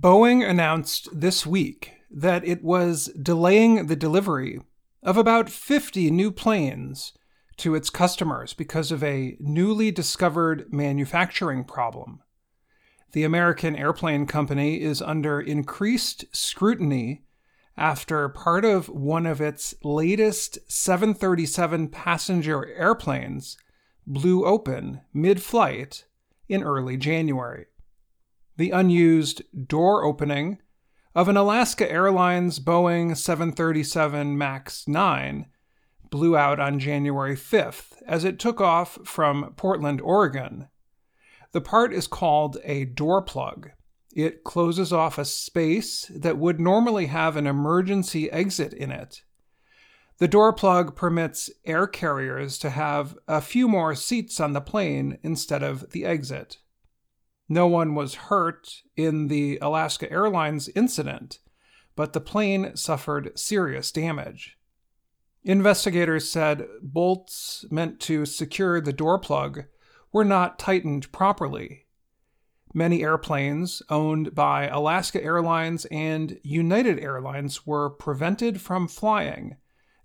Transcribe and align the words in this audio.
Boeing 0.00 0.48
announced 0.48 1.08
this 1.12 1.44
week 1.44 1.92
that 2.10 2.42
it 2.42 2.64
was 2.64 3.12
delaying 3.20 3.86
the 3.86 3.96
delivery 3.96 4.58
of 5.02 5.18
about 5.18 5.50
50 5.50 6.10
new 6.10 6.32
planes 6.32 7.12
to 7.58 7.74
its 7.74 7.90
customers 7.90 8.54
because 8.54 8.90
of 8.90 9.04
a 9.04 9.36
newly 9.40 9.90
discovered 9.90 10.72
manufacturing 10.72 11.64
problem. 11.64 12.20
The 13.12 13.24
American 13.24 13.76
Airplane 13.76 14.24
Company 14.24 14.80
is 14.80 15.02
under 15.02 15.38
increased 15.38 16.24
scrutiny 16.32 17.24
after 17.76 18.26
part 18.30 18.64
of 18.64 18.88
one 18.88 19.26
of 19.26 19.42
its 19.42 19.74
latest 19.84 20.58
737 20.66 21.88
passenger 21.88 22.66
airplanes 22.68 23.58
blew 24.06 24.46
open 24.46 25.02
mid 25.12 25.42
flight 25.42 26.06
in 26.48 26.62
early 26.62 26.96
January. 26.96 27.66
The 28.60 28.72
unused 28.72 29.40
door 29.68 30.04
opening 30.04 30.58
of 31.14 31.30
an 31.30 31.36
Alaska 31.38 31.90
Airlines 31.90 32.60
Boeing 32.60 33.16
737 33.16 34.36
MAX 34.36 34.86
9 34.86 35.46
blew 36.10 36.36
out 36.36 36.60
on 36.60 36.78
January 36.78 37.36
5th 37.36 38.02
as 38.06 38.22
it 38.22 38.38
took 38.38 38.60
off 38.60 38.98
from 39.02 39.54
Portland, 39.56 40.02
Oregon. 40.02 40.68
The 41.52 41.62
part 41.62 41.94
is 41.94 42.06
called 42.06 42.58
a 42.62 42.84
door 42.84 43.22
plug. 43.22 43.70
It 44.14 44.44
closes 44.44 44.92
off 44.92 45.16
a 45.16 45.24
space 45.24 46.12
that 46.14 46.36
would 46.36 46.60
normally 46.60 47.06
have 47.06 47.38
an 47.38 47.46
emergency 47.46 48.30
exit 48.30 48.74
in 48.74 48.92
it. 48.92 49.22
The 50.18 50.28
door 50.28 50.52
plug 50.52 50.94
permits 50.94 51.48
air 51.64 51.86
carriers 51.86 52.58
to 52.58 52.68
have 52.68 53.16
a 53.26 53.40
few 53.40 53.68
more 53.68 53.94
seats 53.94 54.38
on 54.38 54.52
the 54.52 54.60
plane 54.60 55.16
instead 55.22 55.62
of 55.62 55.92
the 55.92 56.04
exit. 56.04 56.58
No 57.52 57.66
one 57.66 57.96
was 57.96 58.14
hurt 58.14 58.82
in 58.96 59.26
the 59.26 59.58
Alaska 59.60 60.08
Airlines 60.08 60.68
incident, 60.76 61.40
but 61.96 62.12
the 62.12 62.20
plane 62.20 62.76
suffered 62.76 63.36
serious 63.36 63.90
damage. 63.90 64.56
Investigators 65.42 66.30
said 66.30 66.68
bolts 66.80 67.64
meant 67.68 67.98
to 68.02 68.24
secure 68.24 68.80
the 68.80 68.92
door 68.92 69.18
plug 69.18 69.64
were 70.12 70.24
not 70.24 70.60
tightened 70.60 71.10
properly. 71.10 71.86
Many 72.72 73.02
airplanes 73.02 73.82
owned 73.90 74.32
by 74.32 74.68
Alaska 74.68 75.20
Airlines 75.20 75.86
and 75.86 76.38
United 76.44 77.00
Airlines 77.00 77.66
were 77.66 77.90
prevented 77.90 78.60
from 78.60 78.86
flying 78.86 79.56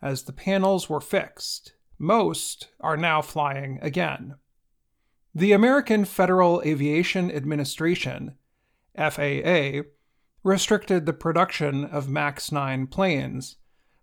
as 0.00 0.22
the 0.22 0.32
panels 0.32 0.88
were 0.88 1.00
fixed. 1.00 1.74
Most 1.98 2.68
are 2.80 2.96
now 2.96 3.20
flying 3.20 3.78
again. 3.82 4.36
The 5.36 5.50
American 5.50 6.04
Federal 6.04 6.62
Aviation 6.64 7.28
Administration, 7.28 8.36
FAA, 8.96 9.80
restricted 10.44 11.06
the 11.06 11.12
production 11.12 11.84
of 11.84 12.08
MAX 12.08 12.52
9 12.52 12.86
planes 12.86 13.56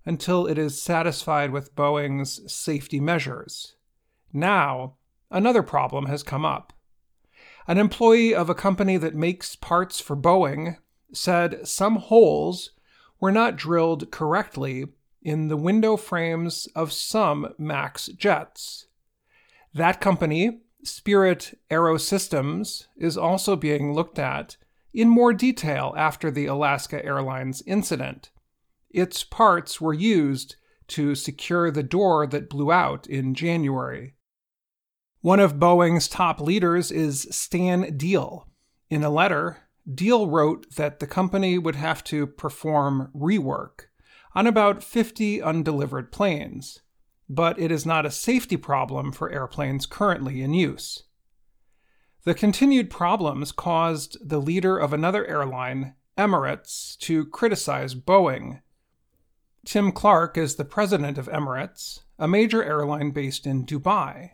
until 0.06 0.46
it 0.46 0.58
is 0.58 0.82
satisfied 0.82 1.52
with 1.52 1.74
Boeing's 1.74 2.52
safety 2.52 3.00
measures. 3.00 3.76
Now, 4.34 4.96
another 5.30 5.64
problem 5.64 6.08
has 6.08 6.22
come 6.22 6.44
up. 6.44 6.74
An 7.66 7.78
employee 7.78 8.36
of 8.36 8.50
a 8.50 8.56
company 8.56 8.98
that 8.98 9.16
makes 9.16 9.56
parts 9.56 10.02
for 10.02 10.18
Boeing 10.18 10.80
said 11.14 11.66
some 11.66 11.96
holes 11.96 12.72
were 13.22 13.32
not 13.32 13.56
drilled 13.56 14.12
correctly 14.12 14.86
in 15.22 15.48
the 15.48 15.56
window 15.56 15.96
frames 15.96 16.68
of 16.76 16.92
some 16.92 17.54
MAX 17.58 18.08
jets. 18.08 18.88
That 19.74 20.02
company, 20.02 20.64
Spirit 20.84 21.58
Aerosystems, 21.70 22.88
is 22.98 23.18
also 23.18 23.56
being 23.56 23.94
looked 23.94 24.20
at 24.20 24.58
in 24.94 25.08
more 25.08 25.34
detail 25.34 25.94
after 25.98 26.30
the 26.30 26.46
Alaska 26.46 27.04
Airlines 27.06 27.64
incident. 27.66 28.30
Its 28.90 29.24
parts 29.24 29.80
were 29.80 29.94
used 29.94 30.56
to 30.88 31.16
secure 31.16 31.72
the 31.72 31.84
door 31.84 32.28
that 32.28 32.50
blew 32.50 32.72
out 32.72 33.08
in 33.08 33.34
January. 33.34 34.16
One 35.22 35.40
of 35.40 35.60
Boeing's 35.60 36.08
top 36.08 36.42
leaders 36.42 36.92
is 36.92 37.28
Stan 37.32 37.96
Deal. 37.96 38.48
In 38.90 39.04
a 39.04 39.10
letter, 39.10 39.58
Deal 39.92 40.28
wrote 40.28 40.76
that 40.76 41.00
the 41.00 41.08
company 41.08 41.58
would 41.58 41.76
have 41.76 42.04
to 42.06 42.28
perform 42.28 43.12
rework 43.16 43.86
on 44.36 44.48
about 44.48 44.84
50 44.84 45.42
undelivered 45.42 46.12
planes, 46.12 46.82
but 47.34 47.58
it 47.58 47.72
is 47.72 47.86
not 47.86 48.06
a 48.06 48.12
safety 48.12 48.58
problem 48.58 49.14
for 49.14 49.32
airplanes 49.32 49.86
currently 49.86 50.42
in 50.42 50.54
use. 50.54 51.04
The 52.26 52.34
continued 52.34 52.90
problems 52.90 53.54
caused 53.54 54.18
the 54.22 54.42
leader 54.42 54.78
of 54.78 54.92
another 54.92 55.26
airline, 55.26 55.96
Emirates, 56.18 56.98
to 57.00 57.26
criticize 57.26 57.96
Boeing. 57.96 58.62
Tim 59.66 59.94
Clark 59.94 60.38
is 60.38 60.56
the 60.56 60.66
president 60.66 61.18
of 61.18 61.30
Emirates, 61.30 62.02
a 62.20 62.28
major 62.28 62.62
airline 62.64 63.12
based 63.12 63.48
in 63.48 63.66
Dubai. 63.66 64.32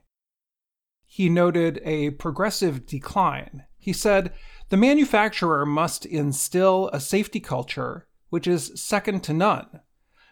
He 1.05 1.29
noted 1.29 1.79
a 1.83 2.09
progressive 2.11 2.87
decline. 2.87 3.65
He 3.77 3.93
said, 3.93 4.33
The 4.69 4.77
manufacturer 4.77 5.67
must 5.67 6.03
instill 6.03 6.89
a 6.91 6.99
safety 6.99 7.39
culture 7.39 8.07
which 8.29 8.47
is 8.47 8.71
second 8.75 9.23
to 9.23 9.33
none 9.33 9.81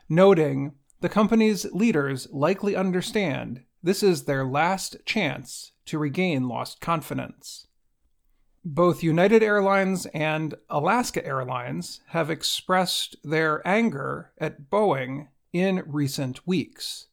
noting 0.10 0.74
the 1.06 1.10
company's 1.10 1.72
leaders 1.72 2.28
likely 2.32 2.76
understand 2.76 3.62
this 3.84 4.02
is 4.02 4.24
their 4.24 4.44
last 4.44 4.98
chance 5.06 5.74
to 5.86 6.00
regain 6.00 6.48
lost 6.48 6.82
confidence. 6.82 7.68
Both 8.64 9.04
United 9.04 9.44
Airlines 9.44 10.08
and 10.16 10.56
Alaska 10.68 11.24
Airlines 11.24 12.02
have 12.08 12.32
expressed 12.32 13.18
their 13.24 13.62
anger 13.68 14.32
at 14.40 14.72
Boeing 14.72 15.28
in 15.54 15.84
recent 15.86 16.48
weeks. 16.48 17.06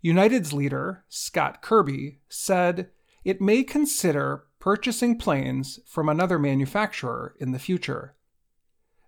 United's 0.00 0.52
leader, 0.52 1.04
Scott 1.08 1.62
Kirby, 1.62 2.18
said 2.28 2.88
it 3.24 3.40
may 3.40 3.62
consider 3.62 4.46
purchasing 4.58 5.16
planes 5.16 5.78
from 5.86 6.08
another 6.08 6.40
manufacturer 6.40 7.36
in 7.38 7.52
the 7.52 7.60
future. 7.60 8.16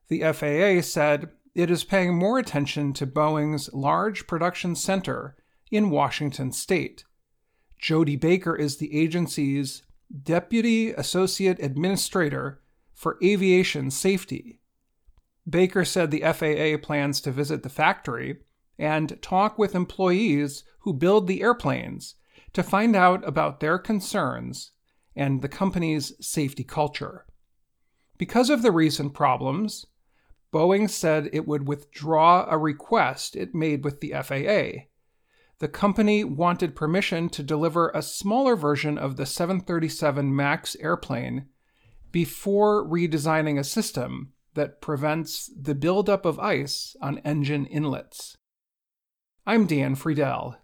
The 0.06 0.20
FAA 0.32 0.82
said 0.82 1.30
it 1.58 1.72
is 1.72 1.82
paying 1.82 2.14
more 2.14 2.38
attention 2.38 2.92
to 2.92 3.04
Boeing's 3.04 3.68
large 3.74 4.28
production 4.28 4.76
center 4.76 5.34
in 5.72 5.90
Washington 5.90 6.52
state. 6.52 7.02
Jodi 7.80 8.14
Baker 8.14 8.54
is 8.54 8.76
the 8.76 8.96
agency's 8.96 9.82
Deputy 10.22 10.92
Associate 10.92 11.58
Administrator 11.60 12.60
for 12.94 13.18
Aviation 13.24 13.90
Safety. 13.90 14.60
Baker 15.50 15.84
said 15.84 16.12
the 16.12 16.20
FAA 16.20 16.80
plans 16.80 17.20
to 17.22 17.32
visit 17.32 17.64
the 17.64 17.68
factory 17.68 18.36
and 18.78 19.20
talk 19.20 19.58
with 19.58 19.74
employees 19.74 20.62
who 20.82 20.92
build 20.94 21.26
the 21.26 21.42
airplanes 21.42 22.14
to 22.52 22.62
find 22.62 22.94
out 22.94 23.26
about 23.26 23.58
their 23.58 23.80
concerns 23.80 24.70
and 25.16 25.42
the 25.42 25.48
company's 25.48 26.12
safety 26.24 26.62
culture. 26.62 27.26
Because 28.16 28.48
of 28.48 28.62
the 28.62 28.70
recent 28.70 29.12
problems, 29.12 29.86
Boeing 30.52 30.88
said 30.88 31.28
it 31.32 31.46
would 31.46 31.68
withdraw 31.68 32.46
a 32.48 32.56
request 32.56 33.36
it 33.36 33.54
made 33.54 33.84
with 33.84 34.00
the 34.00 34.12
FAA. 34.12 34.86
The 35.58 35.68
company 35.68 36.24
wanted 36.24 36.76
permission 36.76 37.28
to 37.30 37.42
deliver 37.42 37.90
a 37.90 38.02
smaller 38.02 38.54
version 38.54 38.96
of 38.96 39.16
the 39.16 39.26
737 39.26 40.34
MAX 40.34 40.76
airplane 40.76 41.46
before 42.12 42.86
redesigning 42.86 43.58
a 43.58 43.64
system 43.64 44.32
that 44.54 44.80
prevents 44.80 45.50
the 45.60 45.74
buildup 45.74 46.24
of 46.24 46.38
ice 46.38 46.96
on 47.02 47.18
engine 47.18 47.66
inlets. 47.66 48.36
I'm 49.46 49.66
Dan 49.66 49.96
Friedell. 49.96 50.58